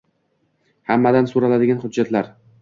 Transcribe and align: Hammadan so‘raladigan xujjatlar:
Hammadan 0.93 1.29
so‘raladigan 1.33 1.85
xujjatlar: 1.85 2.33